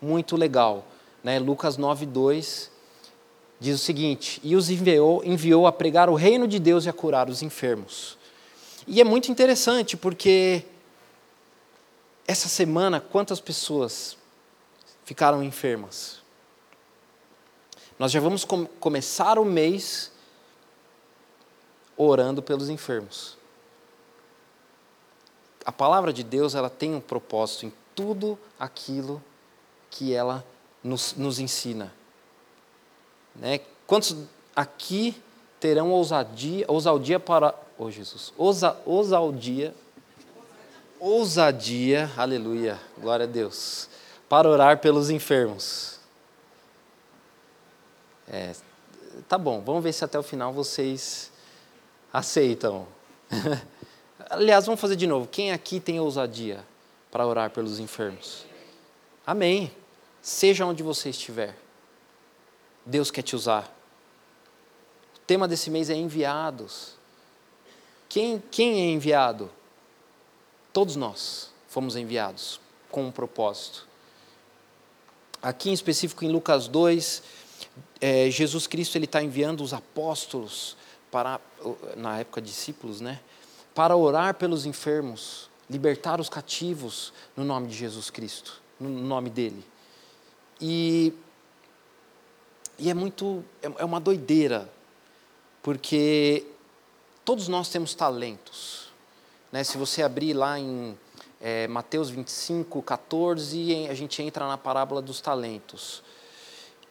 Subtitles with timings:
[0.00, 0.84] muito legal.
[1.22, 1.38] Né?
[1.38, 2.70] Lucas 9, 2
[3.60, 6.92] diz o seguinte: E os enviou, enviou a pregar o reino de Deus e a
[6.92, 8.16] curar os enfermos.
[8.86, 10.64] E é muito interessante porque
[12.26, 14.16] essa semana, quantas pessoas
[15.04, 16.20] ficaram enfermas?
[17.98, 20.12] Nós já vamos com começar o mês
[21.96, 23.36] orando pelos enfermos.
[25.64, 29.22] A palavra de Deus ela tem um propósito em tudo aquilo
[29.90, 30.44] que ela
[30.82, 31.92] nos, nos ensina.
[33.34, 33.60] Né?
[33.86, 34.16] Quantos
[34.54, 35.20] aqui
[35.60, 37.54] terão ousadia, ousadia para.
[37.78, 39.74] Oh Jesus, ousa, ousadia,
[40.98, 43.88] ousadia, aleluia, glória a Deus,
[44.28, 46.00] para orar pelos enfermos.
[48.26, 48.52] É,
[49.28, 51.30] tá bom, vamos ver se até o final vocês
[52.12, 52.86] aceitam.
[54.28, 55.26] Aliás, vamos fazer de novo.
[55.26, 56.64] Quem aqui tem ousadia
[57.10, 58.47] para orar pelos enfermos?
[59.28, 59.70] Amém.
[60.22, 61.54] Seja onde você estiver,
[62.86, 63.70] Deus quer te usar.
[65.16, 66.94] O tema desse mês é enviados.
[68.08, 69.50] Quem, quem é enviado?
[70.72, 72.58] Todos nós fomos enviados
[72.90, 73.86] com um propósito.
[75.42, 77.22] Aqui em específico em Lucas 2,
[78.00, 80.74] é, Jesus Cristo ele está enviando os apóstolos
[81.10, 81.38] para,
[81.98, 83.20] na época discípulos, né,
[83.74, 89.64] para orar pelos enfermos, libertar os cativos no nome de Jesus Cristo, no nome dele.
[90.60, 91.12] E,
[92.78, 94.70] e é muito, é, é uma doideira,
[95.62, 96.46] porque
[97.24, 98.88] todos nós temos talentos.
[99.52, 99.64] Né?
[99.64, 100.96] Se você abrir lá em
[101.40, 106.02] é, Mateus 25, 14, a gente entra na parábola dos talentos.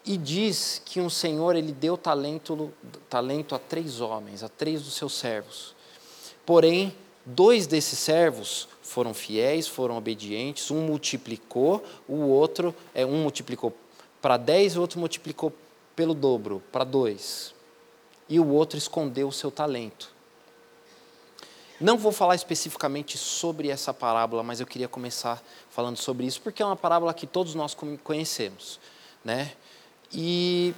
[0.05, 2.71] E diz que um senhor ele deu talento,
[3.09, 5.75] talento a três homens, a três dos seus servos.
[6.45, 6.95] Porém,
[7.25, 13.73] dois desses servos foram fiéis, foram obedientes, um multiplicou, o outro, é, um multiplicou
[14.21, 15.53] para dez, o outro multiplicou
[15.95, 17.53] pelo dobro, para dois.
[18.29, 20.15] E o outro escondeu o seu talento.
[21.79, 26.63] Não vou falar especificamente sobre essa parábola, mas eu queria começar falando sobre isso, porque
[26.63, 28.79] é uma parábola que todos nós conhecemos.
[29.23, 29.53] Né?
[30.11, 30.73] E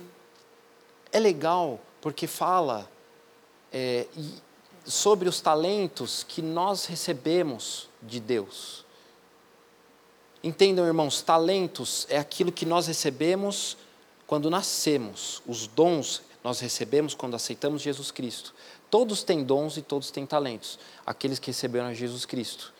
[1.11, 2.89] é legal porque fala
[3.71, 4.07] é,
[4.83, 8.85] sobre os talentos que nós recebemos de Deus.
[10.43, 13.77] Entendam, irmãos, talentos é aquilo que nós recebemos
[14.25, 15.41] quando nascemos.
[15.45, 18.53] Os dons nós recebemos quando aceitamos Jesus Cristo.
[18.89, 20.79] Todos têm dons e todos têm talentos.
[21.05, 22.73] Aqueles que receberam a Jesus Cristo.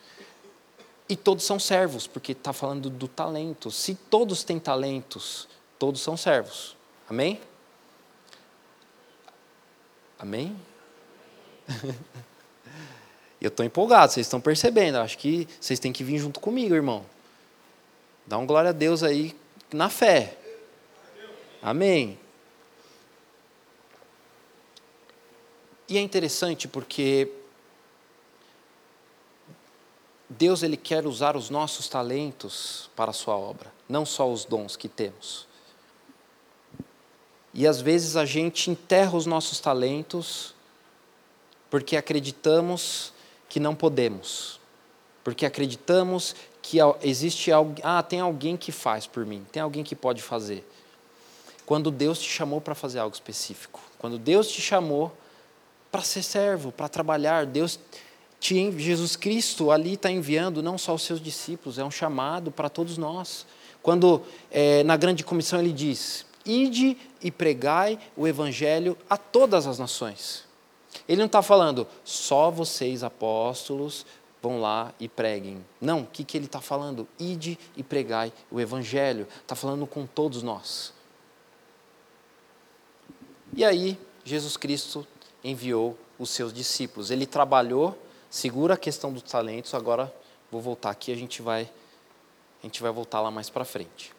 [1.08, 3.70] E todos são servos, porque está falando do talento.
[3.70, 5.48] Se todos têm talentos,
[5.78, 6.76] todos são servos.
[7.08, 7.40] Amém?
[10.18, 10.56] Amém?
[13.40, 14.98] Eu estou empolgado, vocês estão percebendo.
[14.98, 17.04] Acho que vocês têm que vir junto comigo, irmão.
[18.26, 19.34] Dá um glória a Deus aí
[19.72, 20.36] na fé.
[21.62, 22.18] Amém.
[25.88, 27.32] E é interessante porque
[30.28, 34.76] Deus ele quer usar os nossos talentos para a sua obra, não só os dons
[34.76, 35.48] que temos.
[37.52, 40.54] E às vezes a gente enterra os nossos talentos
[41.68, 43.12] porque acreditamos
[43.50, 44.58] que não podemos,
[45.22, 49.96] porque acreditamos que existe algo, ah, tem alguém que faz por mim, tem alguém que
[49.96, 50.66] pode fazer.
[51.66, 55.12] Quando Deus te chamou para fazer algo específico, quando Deus te chamou
[55.90, 57.78] para ser servo, para trabalhar, Deus
[58.38, 62.68] te, Jesus Cristo ali está enviando não só os seus discípulos, é um chamado para
[62.68, 63.44] todos nós.
[63.82, 69.78] Quando é, na grande comissão ele diz: Ide e pregai o evangelho a todas as
[69.78, 70.49] nações.
[71.08, 74.04] Ele não está falando, só vocês apóstolos
[74.42, 75.64] vão lá e preguem.
[75.80, 77.06] Não, o que, que ele está falando?
[77.18, 79.26] Ide e pregai o evangelho.
[79.42, 80.92] Está falando com todos nós.
[83.54, 85.06] E aí, Jesus Cristo
[85.42, 87.10] enviou os seus discípulos.
[87.10, 87.98] Ele trabalhou,
[88.28, 89.74] segura a questão dos talentos.
[89.74, 90.12] Agora,
[90.50, 91.70] vou voltar aqui, a gente vai,
[92.62, 94.14] a gente vai voltar lá mais para frente.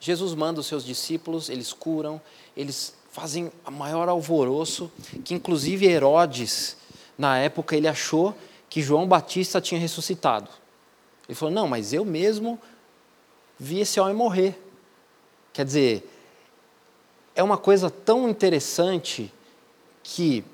[0.00, 2.20] Jesus manda os seus discípulos, eles curam,
[2.56, 4.90] eles fazem a maior alvoroço,
[5.24, 6.76] que inclusive Herodes,
[7.16, 8.34] na época, ele achou
[8.68, 10.48] que João Batista tinha ressuscitado.
[11.28, 12.58] Ele falou: Não, mas eu mesmo
[13.58, 14.60] vi esse homem morrer.
[15.52, 16.08] Quer dizer,
[17.34, 19.32] é uma coisa tão interessante
[20.02, 20.44] que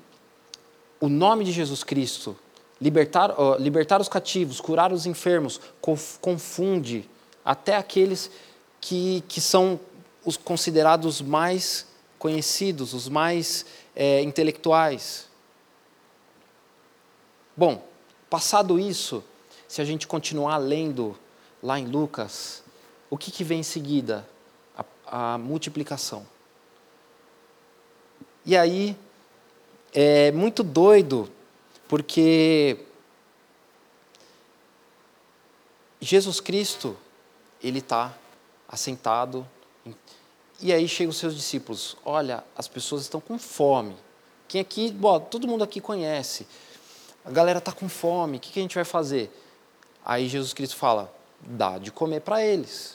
[0.99, 2.35] o nome de Jesus Cristo,
[2.81, 5.59] libertar, libertar os cativos, curar os enfermos,
[6.19, 7.07] confunde
[7.43, 8.31] até aqueles
[8.81, 9.79] que, que são
[10.23, 11.85] os considerados mais
[12.17, 13.65] conhecidos, os mais
[13.95, 15.27] é, intelectuais.
[17.55, 17.87] Bom,
[18.29, 19.23] passado isso,
[19.67, 21.17] se a gente continuar lendo
[21.61, 22.63] lá em Lucas,
[23.09, 24.27] o que, que vem em seguida?
[25.07, 26.25] A, a multiplicação.
[28.45, 28.95] E aí,
[29.93, 31.31] é muito doido,
[31.87, 32.77] porque
[36.01, 36.97] Jesus Cristo,
[37.63, 38.13] ele está
[38.67, 39.47] assentado,
[40.61, 43.95] e aí chegam os seus discípulos, olha, as pessoas estão com fome.
[44.47, 46.47] Quem aqui, bom, todo mundo aqui conhece.
[47.23, 49.31] A galera está com fome, o que, que a gente vai fazer?
[50.03, 52.91] Aí Jesus Cristo fala, dá de comer para eles.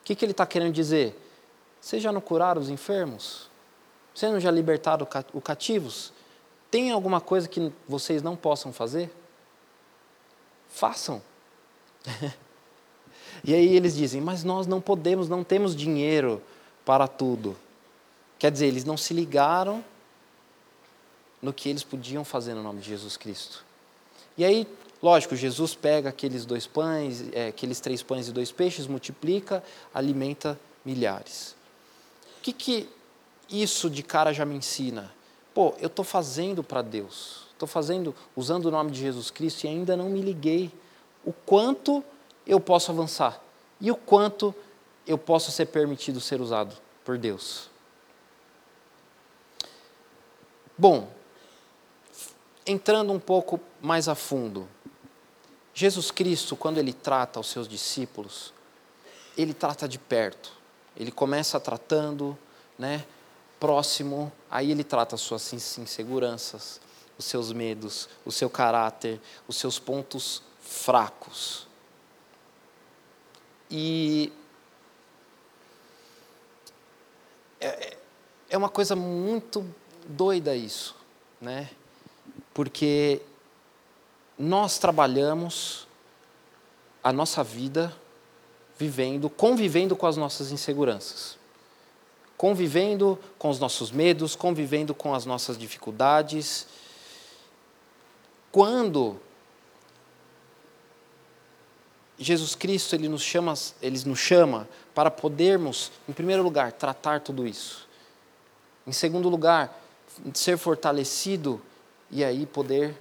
[0.00, 1.16] O que, que ele está querendo dizer?
[1.80, 3.48] Vocês já não curaram os enfermos?
[4.14, 6.12] Vocês não já libertaram os cativos?
[6.70, 9.10] Tem alguma coisa que vocês não possam fazer?
[10.68, 11.22] Façam.
[13.44, 16.42] e aí eles dizem, mas nós não podemos, não temos dinheiro
[16.84, 17.56] para tudo.
[18.38, 19.84] Quer dizer, eles não se ligaram
[21.40, 23.64] no que eles podiam fazer no nome de Jesus Cristo.
[24.36, 24.66] E aí,
[25.02, 29.62] lógico, Jesus pega aqueles dois pães, é, aqueles três pães e dois peixes, multiplica,
[29.94, 31.54] alimenta milhares.
[32.38, 32.88] O que, que
[33.48, 35.12] isso de cara já me ensina.
[35.54, 39.68] Pô, eu estou fazendo para Deus, estou fazendo usando o nome de Jesus Cristo e
[39.68, 40.70] ainda não me liguei.
[41.24, 42.04] O quanto
[42.46, 43.42] eu posso avançar
[43.80, 44.54] e o quanto
[45.06, 47.68] eu posso ser permitido ser usado por Deus.
[50.78, 51.10] Bom,
[52.66, 54.68] entrando um pouco mais a fundo,
[55.72, 58.52] Jesus Cristo, quando ele trata os seus discípulos,
[59.36, 60.52] ele trata de perto.
[60.96, 62.36] Ele começa tratando,
[62.78, 63.04] né,
[63.60, 66.80] próximo, aí ele trata as suas inseguranças,
[67.18, 71.65] os seus medos, o seu caráter, os seus pontos fracos.
[73.70, 74.32] E
[77.60, 77.96] é,
[78.50, 79.64] é uma coisa muito
[80.06, 80.94] doida isso,
[81.40, 81.70] né?
[82.54, 83.20] Porque
[84.38, 85.86] nós trabalhamos
[87.02, 87.94] a nossa vida
[88.78, 91.38] vivendo, convivendo com as nossas inseguranças
[92.36, 96.66] convivendo com os nossos medos, convivendo com as nossas dificuldades.
[98.52, 99.20] Quando
[102.18, 107.46] Jesus Cristo ele nos chama, ele nos chama para podermos, em primeiro lugar, tratar tudo
[107.46, 107.86] isso.
[108.86, 109.78] Em segundo lugar,
[110.32, 111.60] ser fortalecido
[112.10, 112.96] e aí poder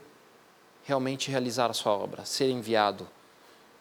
[0.84, 3.08] realmente realizar a sua obra, ser enviado.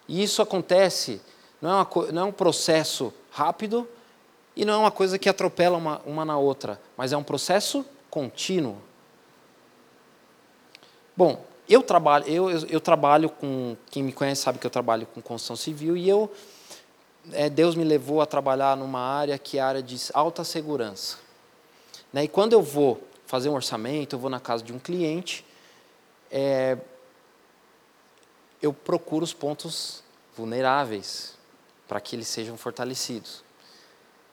[0.07, 1.21] E isso acontece,
[1.61, 3.89] não é, uma, não é um processo rápido,
[4.57, 7.85] e não é uma coisa que atropela uma, uma na outra, mas é um processo
[8.09, 8.79] contínuo.
[11.17, 15.07] Bom, eu trabalho, eu, eu, eu, trabalho com, quem me conhece sabe que eu trabalho
[15.07, 16.31] com construção civil e eu,
[17.33, 21.19] é, Deus me levou a trabalhar numa área que é a área de alta segurança.
[22.13, 22.25] Né?
[22.25, 25.45] E quando eu vou fazer um orçamento, eu vou na casa de um cliente,
[26.31, 26.77] é,
[28.61, 30.03] eu procuro os pontos
[30.37, 31.35] vulneráveis
[31.89, 33.43] para que eles sejam fortalecidos.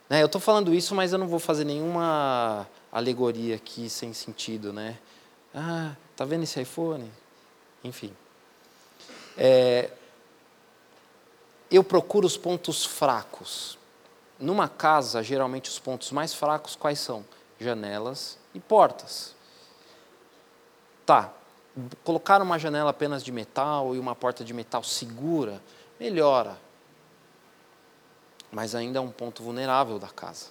[0.10, 0.22] Né?
[0.22, 4.98] Eu estou falando isso, mas eu não vou fazer nenhuma alegoria aqui sem sentido, né?
[5.56, 7.10] Ah, tá vendo esse iPhone?
[7.84, 8.16] Enfim.
[9.38, 9.90] É,
[11.70, 13.78] eu procuro os pontos fracos.
[14.40, 17.26] Numa casa, geralmente os pontos mais fracos quais são?
[17.60, 19.36] Janelas e portas.
[21.06, 21.32] Tá.
[22.04, 25.62] Colocar uma janela apenas de metal e uma porta de metal segura
[26.00, 26.58] melhora
[28.52, 30.48] mas ainda é um ponto vulnerável da casa.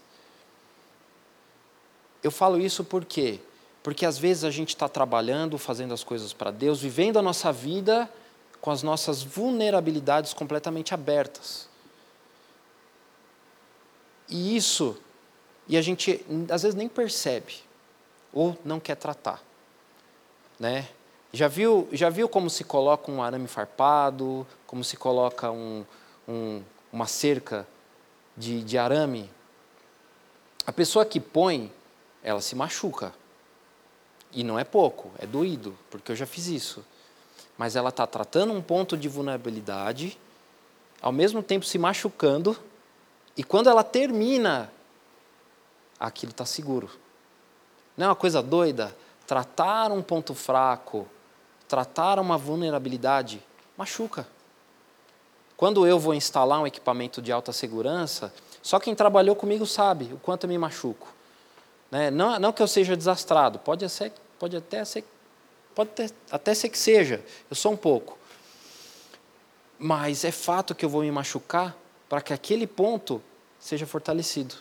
[2.22, 3.40] Eu falo isso por quê?
[3.82, 7.52] Porque às vezes a gente está trabalhando, fazendo as coisas para Deus, vivendo a nossa
[7.52, 8.10] vida
[8.60, 11.68] com as nossas vulnerabilidades completamente abertas.
[14.28, 14.96] E isso,
[15.66, 17.54] e a gente às vezes nem percebe,
[18.32, 19.42] ou não quer tratar.
[20.58, 20.88] Né?
[21.32, 25.84] Já viu, já viu como se coloca um arame farpado, como se coloca um,
[26.28, 27.66] um, uma cerca
[28.37, 29.30] de, de arame,
[30.66, 31.72] a pessoa que põe,
[32.22, 33.12] ela se machuca.
[34.32, 36.84] E não é pouco, é doído, porque eu já fiz isso.
[37.58, 40.18] Mas ela está tratando um ponto de vulnerabilidade,
[41.02, 42.56] ao mesmo tempo se machucando,
[43.37, 44.70] e quando ela termina,
[45.99, 46.90] aquilo está seguro.
[47.96, 48.96] Não é uma coisa doida?
[49.26, 51.06] Tratar um ponto fraco,
[51.68, 53.42] tratar uma vulnerabilidade,
[53.76, 54.26] machuca.
[55.56, 58.32] Quando eu vou instalar um equipamento de alta segurança,
[58.62, 61.06] só quem trabalhou comigo sabe o quanto eu me machuco.
[61.90, 62.11] Né?
[62.11, 65.04] Não, não que eu seja desastrado, pode, ser, pode, até ser,
[65.75, 68.16] pode ter, até ser que seja, eu sou um pouco.
[69.78, 71.76] Mas é fato que eu vou me machucar
[72.09, 73.23] para que aquele ponto
[73.59, 74.54] seja fortalecido.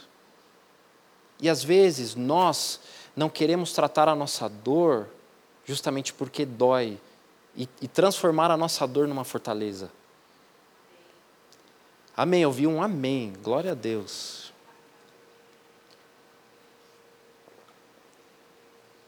[1.42, 2.80] E às vezes nós
[3.16, 5.08] não queremos tratar a nossa dor
[5.66, 7.00] justamente porque dói
[7.56, 9.92] e, e transformar a nossa dor numa fortaleza.
[12.16, 12.42] Amém.
[12.42, 13.34] Eu vi um amém.
[13.42, 14.49] Glória a Deus.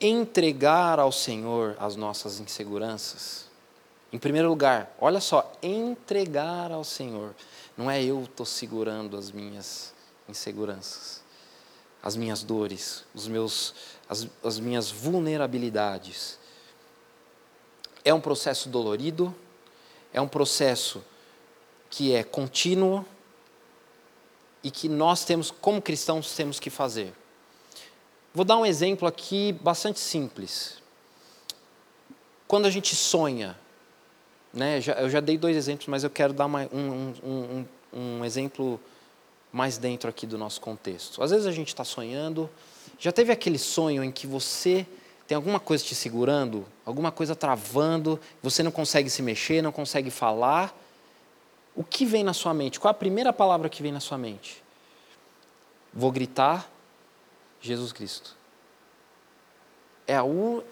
[0.01, 3.45] Entregar ao Senhor as nossas inseguranças.
[4.11, 7.35] Em primeiro lugar, olha só, entregar ao Senhor.
[7.77, 9.93] Não é eu estou segurando as minhas
[10.27, 11.21] inseguranças,
[12.01, 13.75] as minhas dores, os meus,
[14.09, 16.39] as, as minhas vulnerabilidades.
[18.03, 19.33] É um processo dolorido,
[20.11, 21.03] é um processo
[21.89, 23.05] que é contínuo
[24.63, 27.13] e que nós temos, como cristãos, temos que fazer.
[28.33, 30.77] Vou dar um exemplo aqui bastante simples.
[32.47, 33.57] Quando a gente sonha,
[34.53, 38.79] né, eu já dei dois exemplos, mas eu quero dar um, um, um, um exemplo
[39.51, 41.21] mais dentro aqui do nosso contexto.
[41.21, 42.49] Às vezes a gente está sonhando,
[42.97, 44.85] já teve aquele sonho em que você
[45.27, 50.09] tem alguma coisa te segurando, alguma coisa travando, você não consegue se mexer, não consegue
[50.09, 50.73] falar,
[51.75, 52.79] o que vem na sua mente?
[52.79, 54.63] Qual a primeira palavra que vem na sua mente?
[55.93, 56.69] Vou gritar
[57.61, 58.35] Jesus Cristo.
[60.07, 60.23] É, a,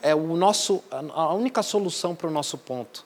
[0.01, 3.05] é o nosso, a única solução para o nosso ponto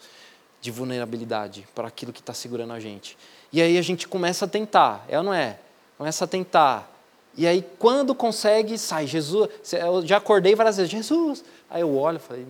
[0.61, 3.17] de vulnerabilidade, para aquilo que está segurando a gente.
[3.51, 5.59] E aí a gente começa a tentar, é ou não é?
[5.97, 6.89] Começa a tentar.
[7.35, 9.49] E aí, quando consegue, sai, Jesus.
[9.73, 11.43] Eu já acordei várias vezes, Jesus.
[11.69, 12.47] Aí eu olho, falei,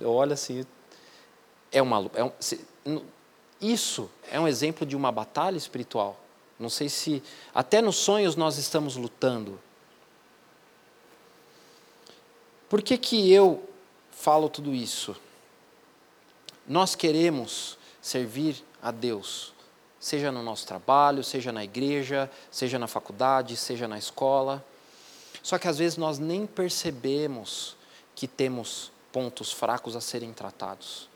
[0.00, 0.64] eu olho assim,
[1.70, 2.10] é uma.
[2.14, 3.02] É um,
[3.60, 6.18] isso é um exemplo de uma batalha espiritual.
[6.58, 7.22] Não sei se
[7.54, 9.60] até nos sonhos nós estamos lutando.
[12.72, 13.68] Por que, que eu
[14.10, 15.14] falo tudo isso?
[16.66, 19.52] Nós queremos servir a Deus,
[20.00, 24.64] seja no nosso trabalho, seja na igreja, seja na faculdade, seja na escola.
[25.42, 27.76] Só que às vezes nós nem percebemos
[28.14, 31.10] que temos pontos fracos a serem tratados.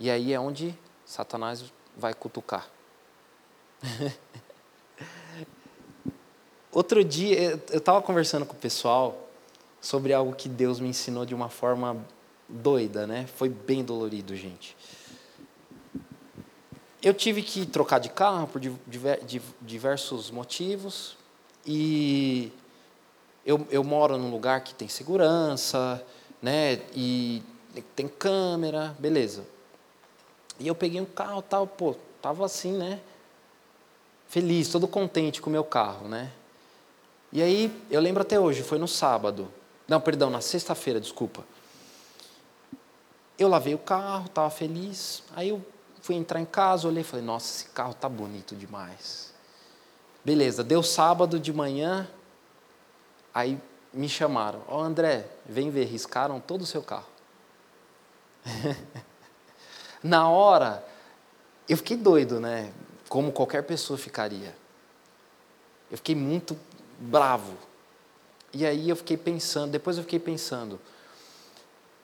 [0.00, 1.62] E aí é onde Satanás
[1.94, 2.66] vai cutucar.
[6.72, 9.23] Outro dia, eu estava conversando com o pessoal
[9.84, 12.02] sobre algo que Deus me ensinou de uma forma
[12.48, 13.26] doida, né?
[13.36, 14.74] Foi bem dolorido, gente.
[17.02, 18.62] Eu tive que trocar de carro por
[19.60, 21.18] diversos motivos
[21.66, 22.50] e
[23.44, 26.02] eu, eu moro num lugar que tem segurança,
[26.40, 26.80] né?
[26.94, 27.42] E
[27.94, 29.44] tem câmera, beleza.
[30.58, 33.00] E eu peguei um carro tal, pô, tava assim, né?
[34.28, 36.32] Feliz, todo contente com o meu carro, né?
[37.30, 39.52] E aí, eu lembro até hoje, foi no sábado.
[39.86, 41.44] Não, perdão, na sexta-feira, desculpa.
[43.38, 45.22] Eu lavei o carro, estava feliz.
[45.34, 45.64] Aí eu
[46.00, 49.32] fui entrar em casa, olhei e falei, nossa, esse carro tá bonito demais.
[50.24, 52.08] Beleza, deu sábado de manhã,
[53.32, 53.60] aí
[53.92, 54.62] me chamaram.
[54.68, 57.08] Ó, oh, André, vem ver, riscaram todo o seu carro.
[60.02, 60.86] Na hora,
[61.68, 62.72] eu fiquei doido, né?
[63.08, 64.54] Como qualquer pessoa ficaria.
[65.90, 66.58] Eu fiquei muito
[66.98, 67.56] bravo.
[68.54, 70.80] E aí eu fiquei pensando, depois eu fiquei pensando,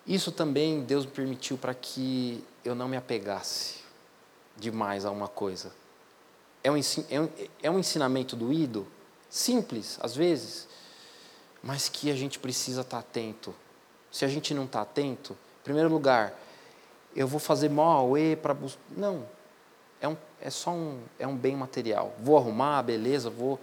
[0.05, 3.77] isso também Deus me permitiu para que eu não me apegasse
[4.57, 5.73] demais a uma coisa.
[6.65, 7.29] É um, é um,
[7.63, 8.87] é um ensinamento doído,
[9.29, 10.69] simples às vezes,
[11.63, 13.55] mas que a gente precisa estar atento.
[14.11, 16.35] Se a gente não está atento, em primeiro lugar,
[17.15, 18.81] eu vou fazer mal e para buscar.
[18.97, 19.25] Não.
[20.01, 22.13] É, um, é só um, é um bem material.
[22.19, 23.59] Vou arrumar, beleza, vou.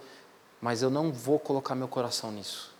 [0.60, 2.77] Mas eu não vou colocar meu coração nisso.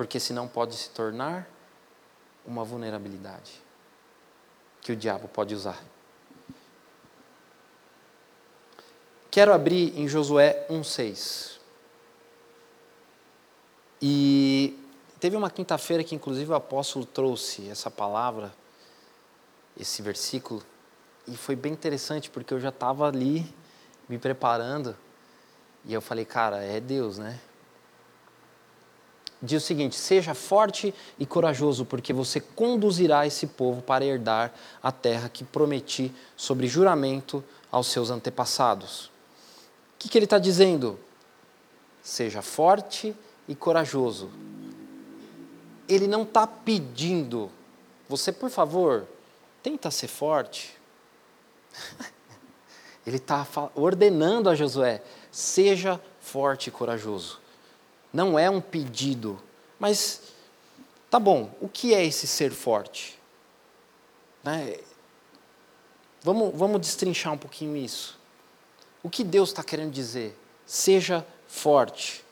[0.00, 1.46] Porque senão pode se tornar
[2.46, 3.60] uma vulnerabilidade
[4.80, 5.78] que o diabo pode usar.
[9.30, 11.58] Quero abrir em Josué 1,6.
[14.00, 14.82] E
[15.20, 18.54] teve uma quinta-feira que, inclusive, o apóstolo trouxe essa palavra
[19.78, 20.62] esse versículo
[21.28, 23.44] e foi bem interessante porque eu já estava ali
[24.08, 24.96] me preparando
[25.84, 27.38] e eu falei, cara, é Deus, né?
[29.42, 34.92] Diz o seguinte: seja forte e corajoso, porque você conduzirá esse povo para herdar a
[34.92, 39.06] terra que prometi sobre juramento aos seus antepassados.
[39.06, 39.10] O
[39.98, 40.98] que, que ele está dizendo?
[42.02, 43.14] Seja forte
[43.48, 44.30] e corajoso.
[45.88, 47.50] Ele não está pedindo,
[48.08, 49.06] você, por favor,
[49.62, 50.74] Tenta ser forte.
[53.06, 57.40] Ele está ordenando a Josué: seja forte e corajoso.
[58.12, 59.40] Não é um pedido,
[59.78, 60.22] mas
[61.08, 63.18] tá bom, o que é esse ser forte?
[64.42, 64.78] Né?
[66.22, 68.18] Vamos, vamos destrinchar um pouquinho isso.
[69.02, 70.38] O que Deus está querendo dizer?
[70.66, 72.24] Seja forte.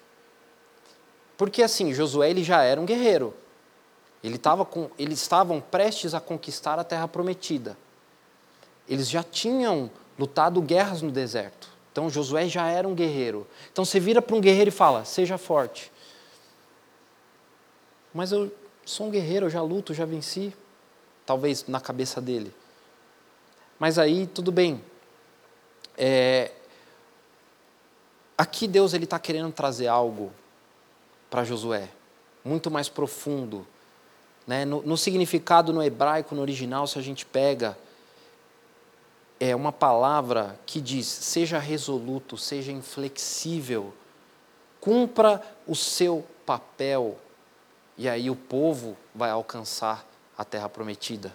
[1.36, 3.34] Porque assim, Josué ele já era um guerreiro.
[4.22, 7.78] Ele tava com, eles estavam prestes a conquistar a terra prometida.
[8.88, 11.77] Eles já tinham lutado guerras no deserto.
[11.98, 13.44] Então Josué já era um guerreiro.
[13.72, 15.90] Então você vira para um guerreiro e fala: seja forte.
[18.14, 20.54] Mas eu sou um guerreiro, eu já luto, já venci.
[21.26, 22.54] Talvez na cabeça dele.
[23.80, 24.80] Mas aí tudo bem.
[25.96, 26.52] É,
[28.36, 30.30] aqui Deus ele está querendo trazer algo
[31.28, 31.88] para Josué,
[32.44, 33.66] muito mais profundo.
[34.46, 34.64] Né?
[34.64, 37.76] No, no significado no hebraico, no original, se a gente pega,
[39.40, 43.94] é uma palavra que diz: seja resoluto, seja inflexível,
[44.80, 47.18] cumpra o seu papel,
[47.96, 51.34] e aí o povo vai alcançar a terra prometida.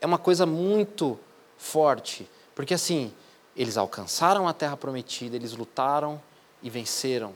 [0.00, 1.18] É uma coisa muito
[1.56, 3.12] forte, porque assim,
[3.56, 6.20] eles alcançaram a terra prometida, eles lutaram
[6.62, 7.34] e venceram.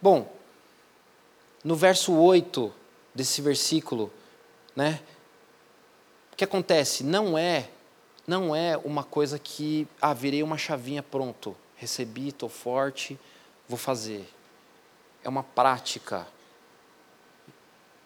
[0.00, 0.32] Bom,
[1.64, 2.72] no verso 8
[3.14, 4.12] desse versículo,
[4.74, 5.00] né?
[6.36, 7.02] O que acontece?
[7.02, 7.66] Não é,
[8.26, 13.18] não é uma coisa que ah, virei uma chavinha pronto, recebi, estou forte,
[13.66, 14.28] vou fazer.
[15.24, 16.26] É uma prática.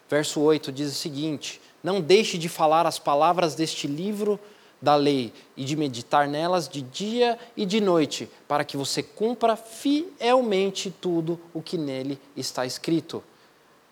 [0.09, 4.39] Verso 8 diz o seguinte: Não deixe de falar as palavras deste livro
[4.81, 9.57] da lei e de meditar nelas de dia e de noite, para que você cumpra
[9.57, 13.21] fielmente tudo o que nele está escrito.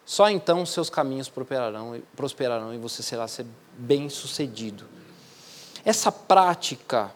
[0.10, 3.28] Só então seus caminhos prosperarão, prosperarão e você será
[3.78, 4.86] bem sucedido.
[5.86, 7.14] Essa prática,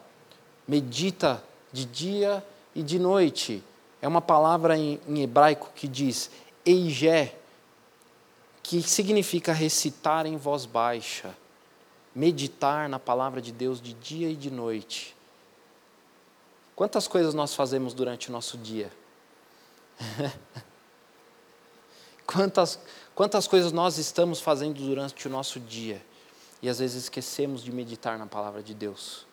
[0.68, 3.64] medita de dia e de noite,
[4.00, 6.30] é uma palavra em, em hebraico que diz
[6.64, 7.36] eigé,
[8.62, 11.36] que significa recitar em voz baixa
[12.16, 15.16] meditar na palavra de Deus de dia e de noite.
[16.76, 18.92] Quantas coisas nós fazemos durante o nosso dia?
[22.34, 22.80] quantas,
[23.14, 26.02] quantas coisas nós estamos fazendo durante o nosso dia
[26.62, 29.28] e às vezes esquecemos de meditar na palavra de Deus?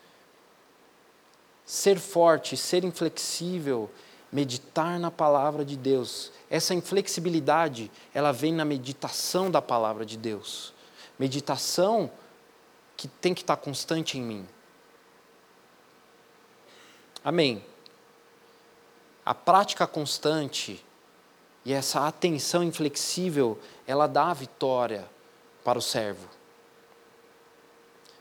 [1.65, 3.89] Ser forte, ser inflexível,
[4.31, 6.33] meditar na palavra de Deus.
[6.51, 10.73] Essa inflexibilidade, ela vem na meditação da palavra de Deus.
[11.19, 12.11] Meditação
[12.97, 14.49] que tem que estar constante em mim.
[17.25, 17.65] Amém.
[19.25, 20.85] A prática constante
[21.65, 25.05] e essa atenção inflexível, ela dá a vitória
[25.63, 26.29] para o servo.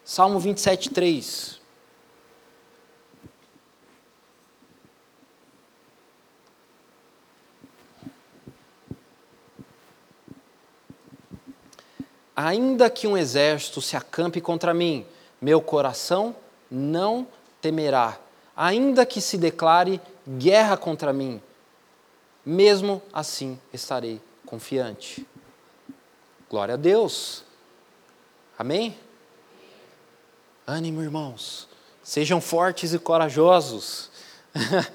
[0.04, 1.60] Salmo 27, 3.
[12.36, 15.06] Ainda que um exército se acampe contra mim,
[15.42, 16.36] meu coração
[16.72, 17.28] não
[17.62, 18.18] temerá.
[18.56, 20.02] Ainda que se declare
[20.38, 21.42] guerra contra mim,
[22.46, 25.28] mesmo assim estarei confiante.
[26.50, 27.44] Glória a Deus.
[28.58, 28.98] Amém?
[30.66, 31.68] Ânimo, irmãos.
[32.04, 34.10] Sejam fortes e corajosos.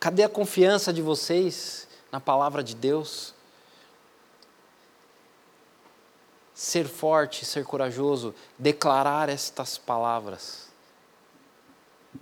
[0.00, 3.34] Cadê a confiança de vocês na palavra de Deus?
[6.54, 10.68] ser forte, ser corajoso, declarar estas palavras.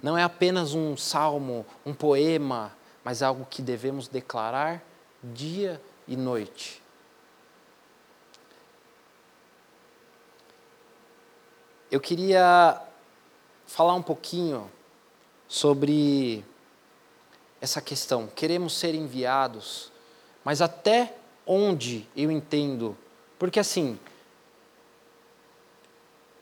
[0.02, 2.72] Não é apenas um salmo, um poema,
[3.04, 4.82] mas é algo que devemos declarar
[5.22, 6.82] dia e noite.
[11.90, 12.80] Eu queria
[13.66, 14.70] falar um pouquinho
[15.46, 16.44] sobre
[17.60, 18.26] essa questão.
[18.26, 19.92] Queremos ser enviados,
[20.42, 21.14] mas até
[21.46, 22.96] onde eu entendo?
[23.38, 23.98] Porque assim,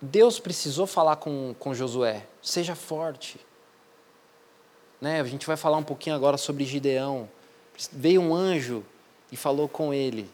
[0.00, 3.38] Deus precisou falar com, com Josué: seja forte.
[5.00, 5.20] Né?
[5.20, 7.28] A gente vai falar um pouquinho agora sobre Gideão.
[7.92, 8.84] Veio um anjo
[9.32, 10.30] e falou com ele: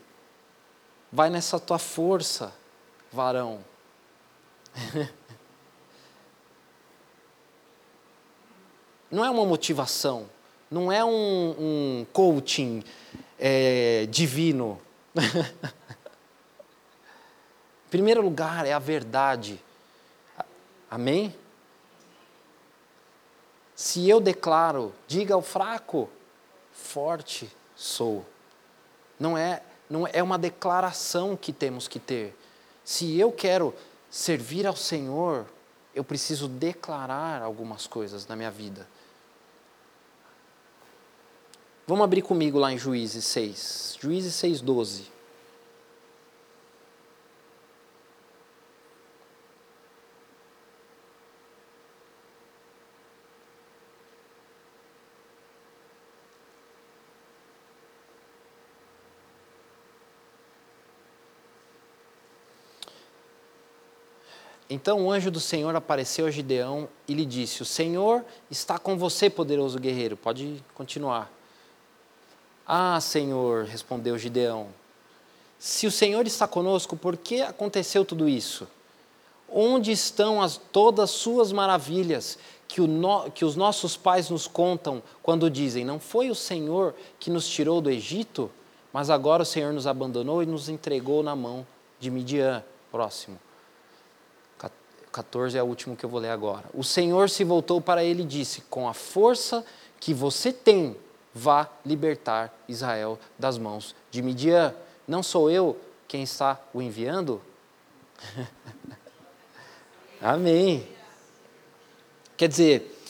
[1.13, 2.53] vai nessa tua força,
[3.13, 3.61] varão.
[9.11, 10.29] não é uma motivação,
[10.71, 12.83] não é um, um coaching
[13.39, 14.81] é, divino.
[17.87, 19.63] Em primeiro lugar, é a verdade.
[20.91, 21.33] Amém?
[23.77, 26.09] Se eu declaro, diga ao fraco,
[26.73, 28.25] forte sou.
[29.21, 32.35] Não é, não é uma declaração que temos que ter.
[32.83, 33.75] Se eu quero
[34.11, 35.45] servir ao Senhor,
[35.95, 38.89] eu preciso declarar algumas coisas na minha vida.
[41.87, 43.99] Vamos abrir comigo lá em Juízes 6.
[44.01, 44.63] Juízes 6,
[64.69, 68.99] Então o anjo do Senhor apareceu a Gideão e lhe disse: O Senhor está com
[68.99, 70.17] você, poderoso guerreiro.
[70.17, 71.31] Pode continuar.
[72.67, 74.69] Ah, Senhor, respondeu Gideão.
[75.59, 78.67] Se o Senhor está conosco, por que aconteceu tudo isso?
[79.49, 85.01] Onde estão as, todas as suas maravilhas que, no, que os nossos pais nos contam
[85.23, 88.51] quando dizem: Não foi o Senhor que nos tirou do Egito,
[88.93, 91.65] mas agora o Senhor nos abandonou e nos entregou na mão
[92.01, 92.65] de Midian.
[92.91, 93.46] Próximo.
[95.17, 96.65] 14 é o último que eu vou ler agora.
[96.75, 99.65] O Senhor se voltou para ele e disse: Com a força
[99.99, 100.95] que você tem,
[101.35, 104.75] vá libertar Israel das mãos de Midian.
[105.09, 107.41] Não sou eu quem está o enviando?
[110.21, 110.87] Amém.
[112.37, 113.01] Quer dizer,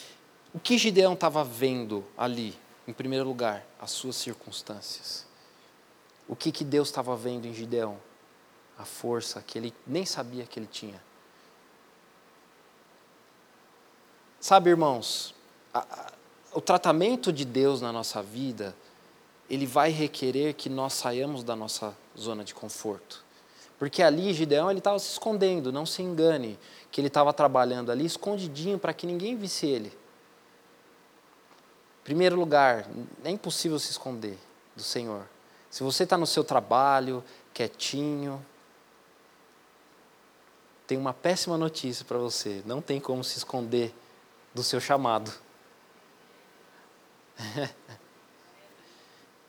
[0.55, 5.27] o que Gideão estava vendo ali, em primeiro lugar, as suas circunstâncias.
[6.29, 7.99] O que, que Deus estava vendo em Gideão?
[8.79, 11.05] A força que ele nem sabia que ele tinha.
[14.47, 15.35] Sabe, irmãos,
[15.75, 16.13] a, a,
[16.55, 18.77] o tratamento de Deus na nossa vida,
[19.51, 23.25] ele vai requerer que nós saiamos da nossa zona de conforto.
[23.77, 26.57] Porque ali Gideão ele estava se escondendo, não se engane,
[26.93, 29.93] que ele estava trabalhando ali escondidinho para que ninguém visse ele.
[32.05, 32.87] Primeiro lugar,
[33.25, 34.39] é impossível se esconder
[34.77, 35.29] do Senhor.
[35.69, 38.41] Se você está no seu trabalho, quietinho,
[40.87, 43.93] tem uma péssima notícia para você: não tem como se esconder
[44.57, 45.31] do seu chamado.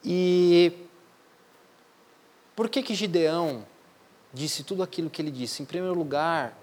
[0.03, 0.73] e
[2.53, 3.65] por que que Gideão
[4.33, 5.63] disse tudo aquilo que ele disse?
[5.63, 6.57] Em primeiro lugar,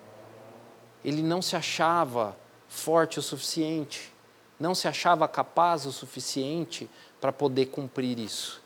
[1.03, 2.37] ele não se achava
[2.69, 4.13] forte o suficiente,
[4.61, 8.63] não se achava capaz o suficiente para poder cumprir isso.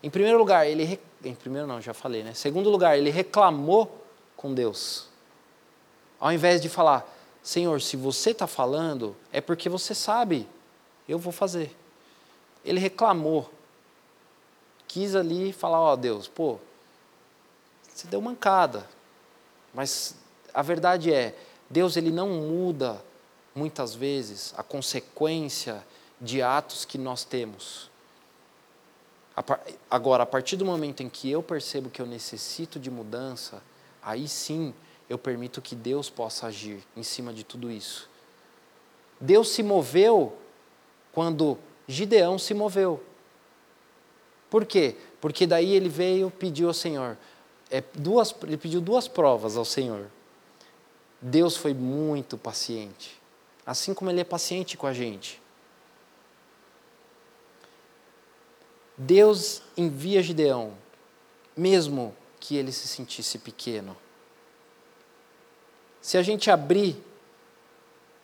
[0.00, 2.34] Em primeiro lugar, ele em primeiro não, já falei, né?
[2.34, 4.04] Segundo lugar, ele reclamou
[4.36, 5.08] com Deus.
[6.20, 7.04] Ao invés de falar,
[7.42, 10.48] Senhor, se você está falando, é porque você sabe,
[11.08, 11.76] eu vou fazer.
[12.64, 13.50] Ele reclamou,
[14.86, 16.58] quis ali falar: Ó oh, Deus, pô,
[17.92, 18.88] você deu mancada.
[19.74, 20.14] Mas
[20.52, 21.34] a verdade é,
[21.68, 23.02] Deus ele não muda
[23.54, 25.84] muitas vezes a consequência
[26.20, 27.90] de atos que nós temos.
[29.90, 33.62] Agora, a partir do momento em que eu percebo que eu necessito de mudança,
[34.02, 34.74] aí sim
[35.12, 38.08] eu permito que Deus possa agir em cima de tudo isso.
[39.20, 40.34] Deus se moveu
[41.12, 43.04] quando Gideão se moveu.
[44.48, 44.96] Por quê?
[45.20, 47.18] Porque daí ele veio, pediu ao Senhor,
[47.70, 50.06] é, duas, ele pediu duas provas ao Senhor.
[51.20, 53.20] Deus foi muito paciente,
[53.66, 55.42] assim como ele é paciente com a gente.
[58.96, 60.72] Deus envia Gideão,
[61.54, 63.94] mesmo que ele se sentisse pequeno.
[66.02, 66.96] Se a gente abrir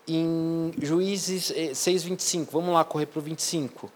[0.09, 3.88] em Juízes 6, eh, 25, vamos lá correr para o 25.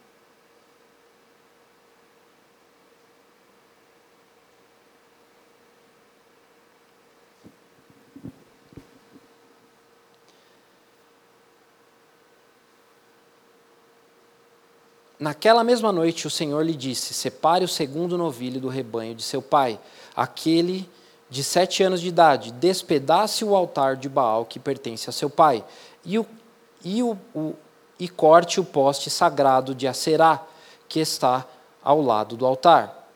[15.19, 19.43] Naquela mesma noite, o Senhor lhe disse: Separe o segundo novilho do rebanho de seu
[19.43, 19.81] pai,
[20.15, 20.89] aquele
[21.33, 25.65] de sete anos de idade, despedace o altar de Baal que pertence a seu pai,
[26.05, 26.27] e, o,
[26.85, 27.55] e, o, o,
[27.99, 30.45] e corte o poste sagrado de Acerá,
[30.87, 31.47] que está
[31.83, 33.09] ao lado do altar.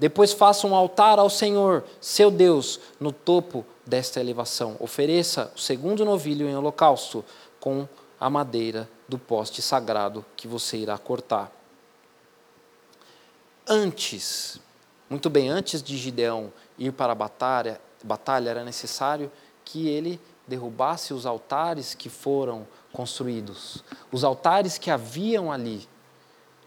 [0.00, 4.74] Depois faça um altar ao Senhor, seu Deus, no topo desta elevação.
[4.80, 7.24] Ofereça o segundo novilho em holocausto,
[7.60, 7.86] com
[8.18, 11.52] a madeira do poste sagrado que você irá cortar.
[13.64, 14.58] Antes,
[15.08, 19.30] muito bem, antes de Gideão ir para a batalha, batalha era necessário
[19.64, 25.86] que ele derrubasse os altares que foram construídos, os altares que haviam ali.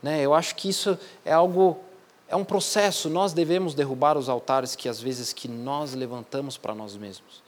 [0.01, 0.21] Né?
[0.21, 1.83] Eu acho que isso é algo,
[2.27, 3.09] é um processo.
[3.09, 7.41] Nós devemos derrubar os altares que às vezes que nós levantamos para nós mesmos.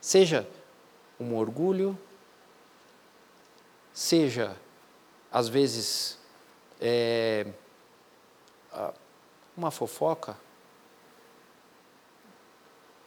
[0.00, 0.48] Seja
[1.20, 1.98] um orgulho,
[3.92, 4.56] seja
[5.30, 6.18] às vezes
[6.80, 7.46] é,
[9.56, 10.36] uma fofoca,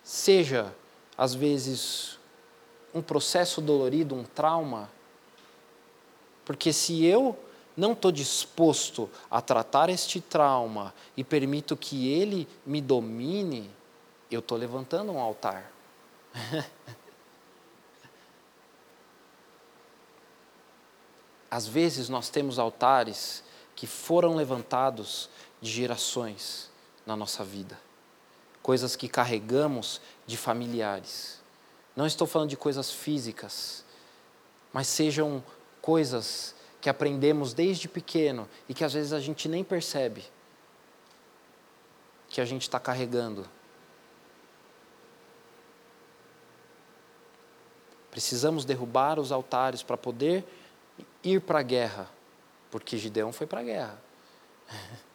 [0.04, 0.74] seja
[1.20, 2.18] às vezes,
[2.94, 4.90] um processo dolorido, um trauma.
[6.46, 7.38] Porque se eu
[7.76, 13.70] não estou disposto a tratar este trauma e permito que ele me domine,
[14.32, 15.70] eu estou levantando um altar.
[21.52, 23.44] Às vezes nós temos altares
[23.76, 25.30] que foram levantados
[25.62, 26.70] de gerações
[27.06, 27.80] na nossa vida,
[28.62, 31.42] coisas que carregamos de familiares.
[31.96, 33.84] Não estou falando de coisas físicas,
[34.72, 35.44] mas sejam
[35.82, 40.24] coisas que aprendemos desde pequeno e que às vezes a gente nem percebe
[42.30, 43.46] que a gente está carregando.
[48.12, 50.46] Precisamos derrubar os altares para poder
[51.24, 52.10] ir para a guerra,
[52.72, 54.02] porque Gideão foi para a guerra.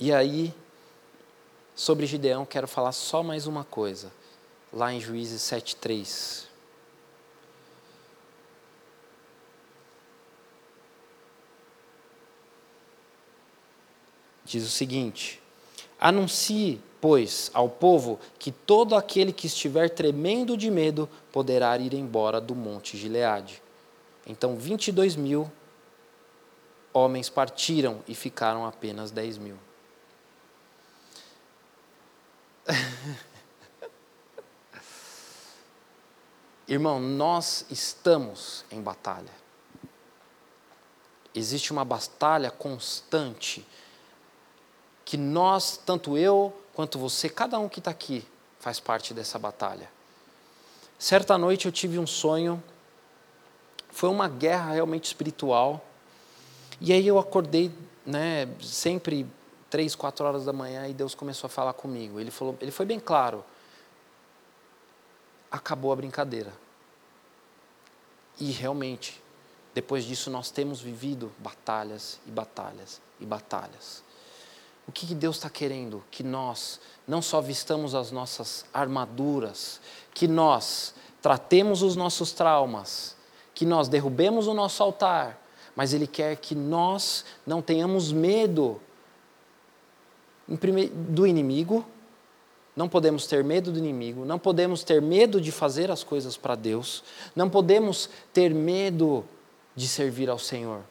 [0.00, 0.54] E aí,
[1.74, 4.12] sobre Gideão, quero falar só mais uma coisa,
[4.72, 6.46] lá em Juízes 7,3.
[14.44, 15.42] Diz o seguinte:
[16.00, 22.40] Anuncie pois, ao povo que todo aquele que estiver tremendo de medo poderá ir embora
[22.40, 23.62] do monte Gileade.
[24.26, 25.50] Então, 22 mil
[26.92, 29.67] homens partiram e ficaram apenas 10 mil.
[36.68, 39.32] Irmão, nós estamos em batalha.
[41.34, 43.66] Existe uma batalha constante
[45.04, 48.26] que nós, tanto eu quanto você, cada um que está aqui,
[48.60, 49.90] faz parte dessa batalha.
[50.98, 52.62] Certa noite eu tive um sonho,
[53.90, 55.84] foi uma guerra realmente espiritual,
[56.80, 57.72] e aí eu acordei,
[58.04, 59.26] né, sempre
[59.70, 62.18] três, quatro horas da manhã, e Deus começou a falar comigo.
[62.18, 63.44] Ele, falou, ele foi bem claro,
[65.50, 66.52] acabou a brincadeira.
[68.40, 69.22] E realmente,
[69.74, 74.02] depois disso, nós temos vivido batalhas e batalhas e batalhas.
[74.86, 76.02] O que Deus está querendo?
[76.10, 79.80] Que nós não só vistamos as nossas armaduras,
[80.14, 83.14] que nós tratemos os nossos traumas,
[83.54, 85.38] que nós derrubemos o nosso altar,
[85.76, 88.80] mas Ele quer que nós não tenhamos medo
[90.48, 91.84] do inimigo,
[92.74, 96.54] não podemos ter medo do inimigo, não podemos ter medo de fazer as coisas para
[96.54, 97.02] Deus,
[97.34, 99.24] não podemos ter medo
[99.74, 100.82] de servir ao Senhor.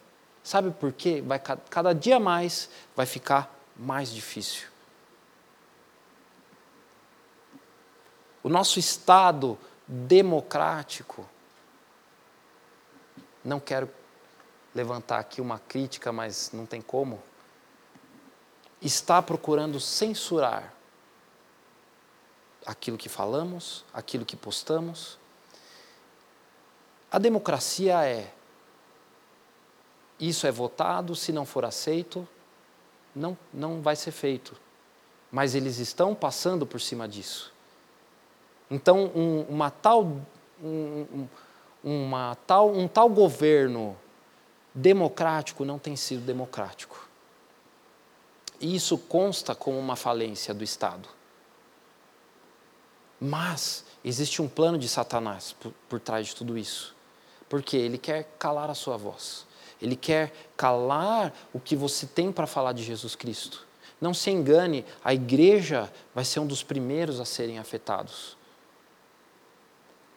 [0.44, 1.24] Sabe por quê?
[1.26, 4.68] Vai, cada dia mais vai ficar mais difícil.
[8.44, 11.26] O nosso Estado democrático,
[13.44, 13.90] não quero
[14.76, 17.22] levantar aqui uma crítica, mas não tem como,
[18.82, 20.74] está procurando censurar
[22.66, 25.18] aquilo que falamos, aquilo que postamos.
[27.12, 28.34] A democracia é:
[30.20, 32.28] isso é votado, se não for aceito,
[33.16, 34.56] não, não vai ser feito.
[35.32, 37.54] Mas eles estão passando por cima disso.
[38.70, 40.22] Então, um, uma tal,
[40.62, 41.28] um,
[41.84, 43.98] uma tal, um tal governo
[44.74, 47.07] democrático não tem sido democrático.
[48.60, 51.08] E isso consta como uma falência do Estado.
[53.20, 56.96] Mas existe um plano de Satanás por, por trás de tudo isso.
[57.50, 59.46] Porque ele quer calar a sua voz.
[59.82, 63.66] Ele quer calar o que você tem para falar de Jesus Cristo.
[64.00, 68.38] Não se engane, a igreja vai ser um dos primeiros a serem afetados.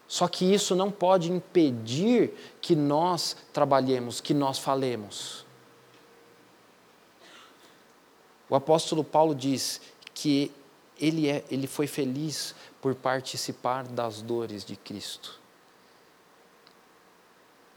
[0.07, 5.47] Só que isso não pode impedir que nós trabalhemos, que nós falemos.
[8.51, 9.81] O apóstolo Paulo diz
[10.13, 10.53] que
[11.01, 15.39] ele, é, ele foi feliz por participar das dores de Cristo.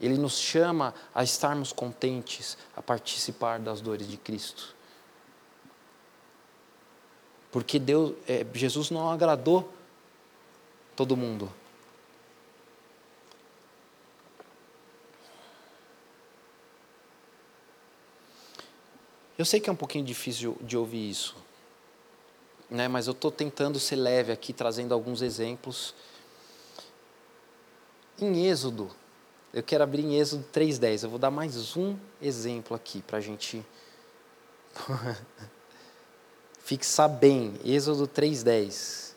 [0.00, 4.74] Ele nos chama a estarmos contentes, a participar das dores de Cristo.
[7.52, 9.72] Porque Deus, é, Jesus não agradou
[10.96, 11.50] todo mundo.
[19.36, 21.34] Eu sei que é um pouquinho difícil de ouvir isso,
[22.70, 22.86] né?
[22.86, 25.92] mas eu estou tentando ser leve aqui, trazendo alguns exemplos.
[28.16, 28.88] Em Êxodo,
[29.52, 31.02] eu quero abrir em Êxodo 3,10.
[31.02, 33.66] Eu vou dar mais um exemplo aqui para a gente
[36.60, 37.58] fixar bem.
[37.64, 39.14] Êxodo 3,10.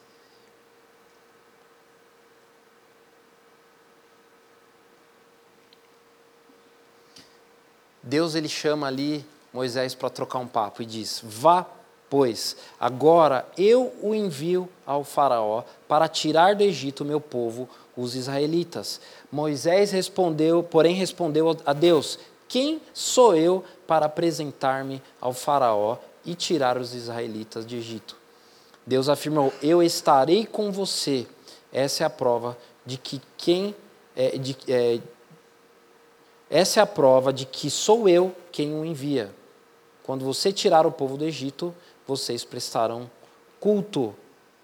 [8.01, 11.65] Deus ele chama ali Moisés para trocar um papo e diz: Vá
[12.09, 19.01] Pois agora eu o envio ao Faraó para tirar do Egito meu povo, os israelitas.
[19.31, 26.77] Moisés respondeu, porém respondeu a Deus: Quem sou eu para apresentar-me ao Faraó e tirar
[26.77, 28.15] os israelitas de Egito?
[28.85, 31.27] Deus afirmou: Eu estarei com você.
[31.73, 33.75] Essa é a prova de que quem
[34.15, 34.99] é, de, é,
[36.49, 39.33] essa é a prova de que sou eu quem o envia.
[40.03, 41.75] Quando você tirar o povo do Egito,
[42.07, 43.09] vocês prestarão
[43.59, 44.15] culto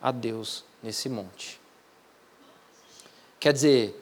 [0.01, 1.59] a Deus nesse monte.
[3.39, 4.01] Quer dizer,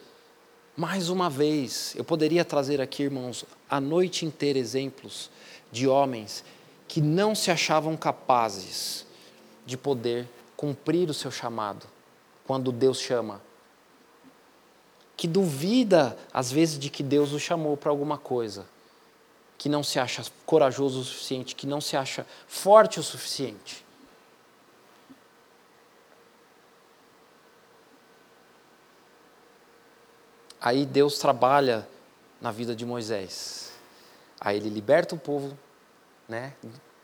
[0.78, 5.32] mais uma vez, eu poderia trazer aqui, irmãos, a noite inteira exemplos
[5.72, 6.44] de homens
[6.88, 9.06] que não se achavam capazes
[9.66, 11.88] de poder cumprir o seu chamado
[12.46, 13.42] quando Deus chama.
[15.22, 18.66] Que duvida, às vezes, de que Deus o chamou para alguma coisa
[19.56, 23.86] que não se acha corajoso o suficiente, que não se acha forte o suficiente.
[30.60, 31.88] Aí Deus trabalha
[32.42, 33.74] na vida de Moisés.
[34.40, 35.56] Aí ele liberta o povo,
[36.28, 36.56] né,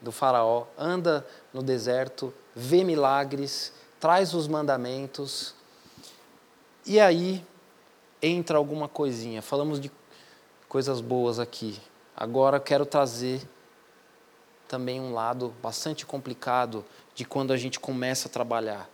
[0.02, 5.54] do faraó, anda no deserto, vê milagres, traz os mandamentos.
[6.84, 7.46] E aí
[8.22, 9.42] entra alguma coisinha.
[9.42, 9.92] Falamos de
[10.68, 11.80] coisas boas aqui.
[12.16, 13.42] Agora quero trazer
[14.68, 16.84] também um lado bastante complicado
[17.16, 18.90] de quando a gente começa a trabalhar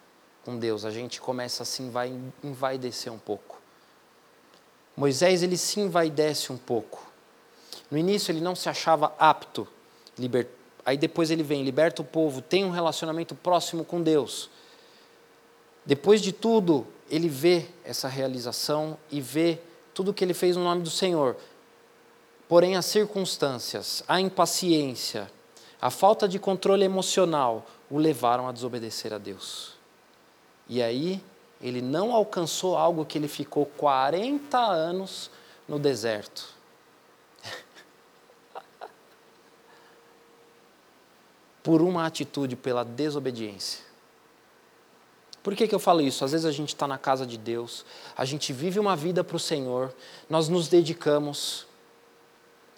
[0.46, 0.86] com Deus.
[0.86, 3.62] A gente começa assim, vai envaidecer um pouco.
[4.96, 7.12] Moisés, ele se envaidece um pouco.
[7.90, 9.68] No início, ele não se achava apto.
[10.18, 10.48] Liber...
[10.86, 14.50] Aí depois ele vem, liberta o povo, tem um relacionamento próximo com Deus.
[15.86, 19.60] Depois de tudo, ele vê essa realização e vê
[19.94, 21.36] tudo que ele fez no nome do Senhor.
[22.48, 25.30] Porém, as circunstâncias, a impaciência,
[25.82, 29.74] a falta de controle emocional o levaram a desobedecer a Deus.
[30.68, 31.22] E aí,
[31.62, 35.30] ele não alcançou algo que ele ficou 40 anos
[35.68, 36.48] no deserto.
[41.62, 43.93] Por uma atitude, pela desobediência.
[45.44, 46.24] Por que, que eu falo isso?
[46.24, 49.36] Às vezes a gente está na casa de Deus, a gente vive uma vida para
[49.36, 49.94] o Senhor,
[50.30, 51.68] nós nos dedicamos,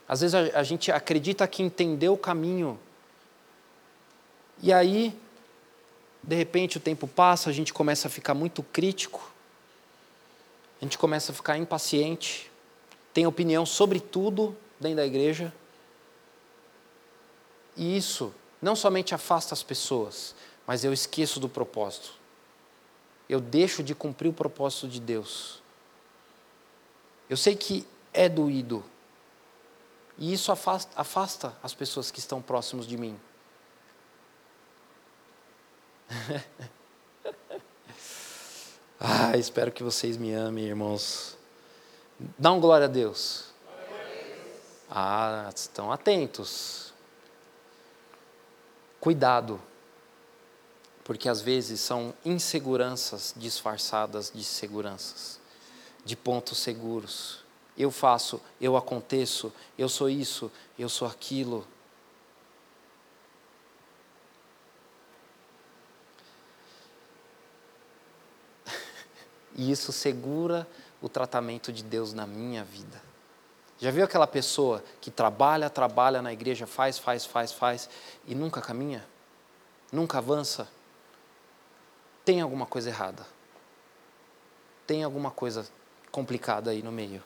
[0.07, 2.79] às vezes a, a gente acredita que entendeu o caminho.
[4.63, 5.15] E aí,
[6.23, 9.31] de repente, o tempo passa, a gente começa a ficar muito crítico,
[10.81, 12.51] a gente começa a ficar impaciente,
[13.13, 15.53] tem opinião sobre tudo dentro da igreja.
[17.77, 20.33] E isso não somente afasta as pessoas,
[20.65, 22.24] mas eu esqueço do propósito.
[23.27, 25.61] Eu deixo de cumprir o propósito de Deus.
[27.29, 28.83] Eu sei que é doído,
[30.17, 33.19] e isso afasta, afasta as pessoas que estão próximos de mim.
[38.99, 41.37] ah, espero que vocês me amem, irmãos.
[42.39, 43.53] Dá um glória a Deus.
[44.89, 46.93] Ah, estão atentos.
[49.01, 49.61] Cuidado,
[51.05, 55.39] porque às vezes são inseguranças disfarçadas de seguranças,
[56.03, 57.45] de pontos seguros
[57.77, 61.67] eu faço, eu aconteço, eu sou isso, eu sou aquilo.
[69.57, 70.67] E isso segura
[71.01, 73.01] o tratamento de Deus na minha vida.
[73.77, 77.89] Já viu aquela pessoa que trabalha, trabalha na igreja, faz, faz, faz, faz
[78.25, 79.05] e nunca caminha?
[79.91, 80.67] Nunca avança?
[82.25, 83.25] Tem alguma coisa errada.
[84.85, 85.65] Tem alguma coisa
[86.11, 87.23] complicada aí no meio.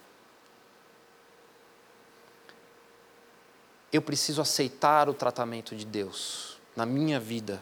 [3.92, 7.62] eu preciso aceitar o tratamento de Deus na minha vida.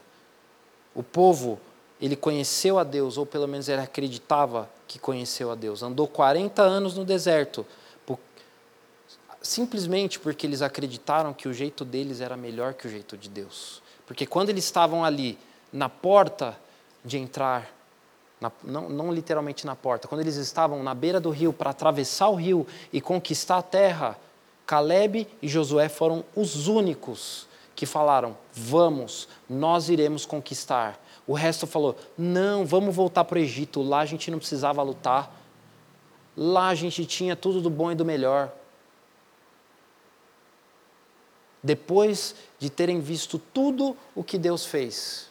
[0.94, 1.60] O povo,
[2.02, 5.82] ele conheceu a Deus, ou pelo menos ele acreditava que conheceu a Deus.
[5.82, 7.66] Andou 40 anos no deserto,
[9.42, 13.82] simplesmente porque eles acreditaram que o jeito deles era melhor que o jeito de Deus.
[14.06, 15.38] Porque quando eles estavam ali
[15.72, 16.58] na porta
[17.08, 17.74] de entrar,
[18.40, 22.28] na, não, não literalmente na porta, quando eles estavam na beira do rio para atravessar
[22.28, 24.20] o rio e conquistar a terra,
[24.66, 31.02] Caleb e Josué foram os únicos que falaram: vamos, nós iremos conquistar.
[31.26, 35.34] O resto falou: não, vamos voltar para o Egito, lá a gente não precisava lutar,
[36.36, 38.52] lá a gente tinha tudo do bom e do melhor.
[41.64, 45.27] Depois de terem visto tudo o que Deus fez.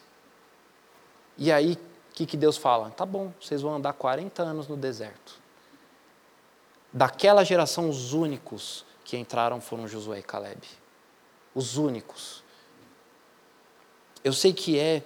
[1.38, 2.90] E aí, o que, que Deus fala?
[2.90, 5.38] Tá bom, vocês vão andar 40 anos no deserto.
[6.92, 10.66] Daquela geração, os únicos que entraram foram Josué e Caleb.
[11.54, 12.42] Os únicos.
[14.24, 15.02] Eu sei que é,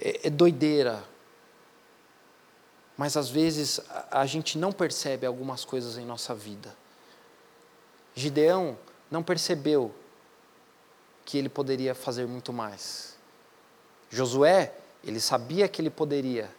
[0.00, 1.02] é, é doideira,
[2.96, 6.76] mas às vezes a, a gente não percebe algumas coisas em nossa vida.
[8.14, 8.78] Gideão
[9.10, 9.94] não percebeu
[11.24, 13.16] que ele poderia fazer muito mais.
[14.10, 14.72] Josué,
[15.06, 16.50] ele sabia que ele poderia,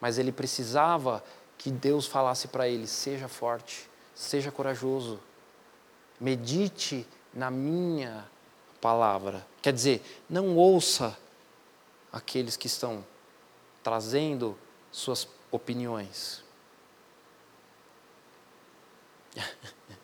[0.00, 1.22] mas ele precisava
[1.56, 5.20] que Deus falasse para ele: seja forte, seja corajoso,
[6.20, 8.28] medite na minha
[8.80, 9.46] palavra.
[9.60, 11.16] Quer dizer, não ouça
[12.12, 13.04] aqueles que estão
[13.82, 14.58] trazendo
[14.90, 16.42] suas opiniões.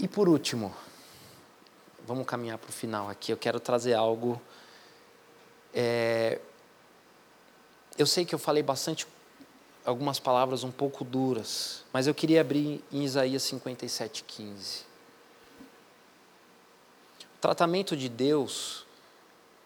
[0.00, 0.74] e por último,
[2.06, 3.32] vamos caminhar para o final aqui.
[3.32, 4.40] Eu quero trazer algo.
[5.74, 6.40] É,
[7.98, 9.06] eu sei que eu falei bastante
[9.84, 14.80] algumas palavras um pouco duras, mas eu queria abrir em Isaías 57, 15.
[17.20, 18.86] O tratamento de Deus,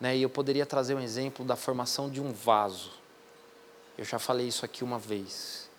[0.00, 2.90] né, e eu poderia trazer um exemplo da formação de um vaso.
[3.96, 5.70] Eu já falei isso aqui uma vez.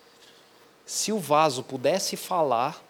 [0.86, 2.82] Se o vaso pudesse falar,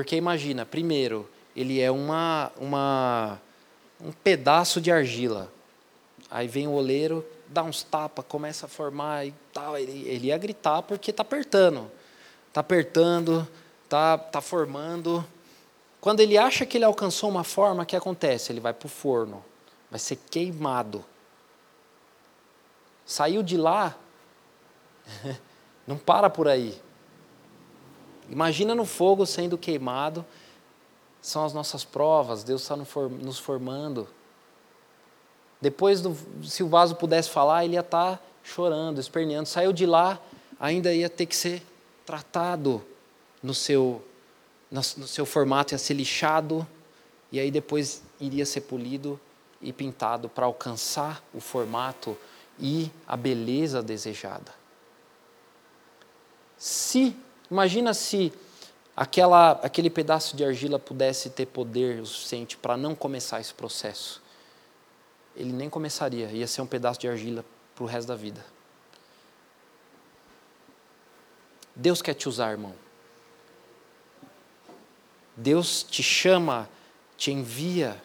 [0.00, 3.38] porque imagina, primeiro, ele é uma, uma,
[4.02, 5.52] um pedaço de argila.
[6.30, 9.76] Aí vem o oleiro, dá uns tapas, começa a formar e tal.
[9.76, 11.92] Ele, ele ia gritar porque está apertando.
[12.48, 13.46] Está apertando,
[13.84, 15.22] está tá formando.
[16.00, 18.50] Quando ele acha que ele alcançou uma forma, o que acontece?
[18.50, 19.44] Ele vai para o forno,
[19.90, 21.04] vai ser queimado.
[23.04, 23.94] Saiu de lá,
[25.86, 26.80] não para por aí.
[28.30, 30.24] Imagina no fogo sendo queimado,
[31.20, 34.08] são as nossas provas, Deus está nos formando.
[35.60, 39.48] Depois, do, se o vaso pudesse falar, ele ia estar tá chorando, esperneando.
[39.48, 40.18] Saiu de lá,
[40.58, 41.62] ainda ia ter que ser
[42.06, 42.82] tratado
[43.42, 44.02] no seu,
[44.70, 46.66] no, seu formato, ia ser lixado,
[47.30, 49.20] e aí depois iria ser polido
[49.60, 52.16] e pintado para alcançar o formato
[52.58, 54.54] e a beleza desejada.
[56.56, 57.16] Se,
[57.50, 58.32] imagina se
[58.96, 64.22] aquela, aquele pedaço de argila pudesse ter poder o suficiente para não começar esse processo
[65.36, 67.44] ele nem começaria, ia ser um pedaço de argila
[67.74, 68.44] para o resto da vida.
[71.74, 72.74] Deus quer te usar, irmão.
[75.36, 76.68] Deus te chama,
[77.16, 78.00] te envia,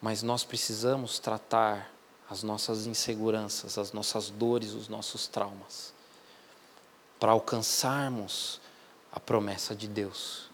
[0.00, 1.92] mas nós precisamos tratar
[2.30, 5.92] as nossas inseguranças, as nossas dores, os nossos traumas,
[7.18, 8.60] para alcançarmos
[9.12, 10.48] a promessa de Deus.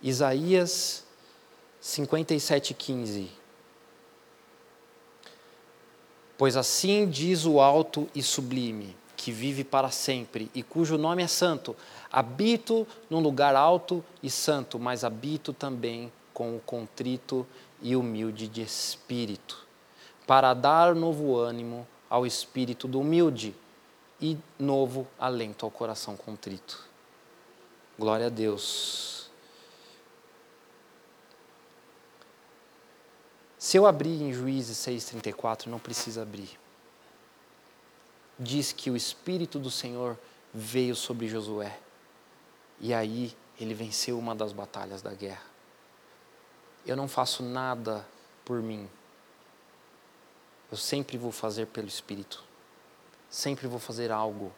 [0.00, 1.04] Isaías
[1.82, 3.28] 57,15
[6.36, 11.28] Pois assim diz o alto e sublime, que vive para sempre e cujo nome é
[11.28, 11.76] santo:
[12.10, 17.46] habito num lugar alto e santo, mas habito também com o contrito
[17.80, 19.64] e humilde de espírito,
[20.26, 23.54] para dar novo ânimo ao espírito do humilde
[24.22, 26.88] e novo alento ao coração contrito.
[27.98, 29.28] Glória a Deus.
[33.58, 36.58] Se eu abrir em Juízes 6,34, não precisa abrir.
[38.38, 40.16] Diz que o Espírito do Senhor
[40.54, 41.78] veio sobre Josué.
[42.80, 45.44] E aí ele venceu uma das batalhas da guerra.
[46.86, 48.06] Eu não faço nada
[48.44, 48.88] por mim.
[50.70, 52.51] Eu sempre vou fazer pelo Espírito.
[53.32, 54.52] Sempre vou fazer algo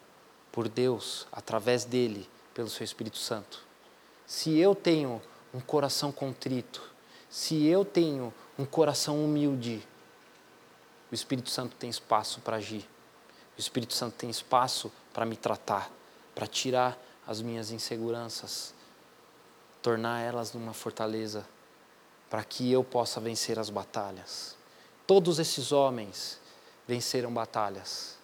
[0.51, 3.63] por Deus, através dele, pelo seu Espírito Santo.
[4.27, 5.21] Se eu tenho
[5.53, 6.83] um coração contrito,
[7.29, 9.81] se eu tenho um coração humilde,
[11.09, 12.85] o Espírito Santo tem espaço para agir.
[13.57, 15.89] O Espírito Santo tem espaço para me tratar,
[16.35, 18.73] para tirar as minhas inseguranças,
[19.81, 21.47] tornar elas numa fortaleza,
[22.29, 24.57] para que eu possa vencer as batalhas.
[25.07, 26.41] Todos esses homens
[26.85, 28.14] venceram batalhas.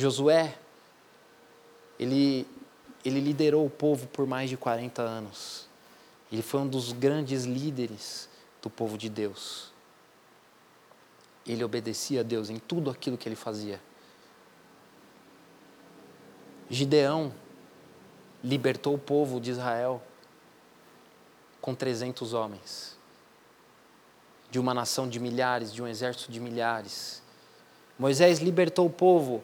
[0.00, 0.56] Josué,
[1.98, 2.46] ele,
[3.04, 5.68] ele liderou o povo por mais de 40 anos.
[6.32, 8.28] Ele foi um dos grandes líderes
[8.62, 9.70] do povo de Deus.
[11.46, 13.80] Ele obedecia a Deus em tudo aquilo que ele fazia.
[16.70, 17.34] Gideão
[18.42, 20.02] libertou o povo de Israel
[21.60, 22.96] com 300 homens,
[24.50, 27.22] de uma nação de milhares, de um exército de milhares.
[27.98, 29.42] Moisés libertou o povo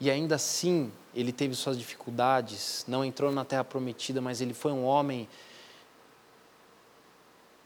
[0.00, 4.72] e ainda assim ele teve suas dificuldades, não entrou na terra prometida, mas ele foi
[4.72, 5.28] um homem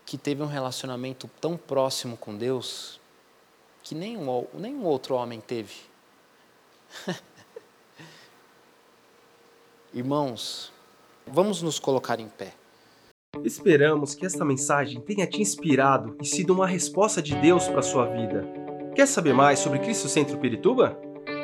[0.07, 3.01] que teve um relacionamento tão próximo com Deus
[3.83, 5.75] que nenhum, nenhum outro homem teve.
[9.93, 10.73] Irmãos,
[11.27, 12.55] vamos nos colocar em pé.
[13.45, 17.83] Esperamos que esta mensagem tenha te inspirado e sido uma resposta de Deus para a
[17.83, 18.47] sua vida.
[18.95, 21.12] Quer saber mais sobre Cristo Centro Pirituba?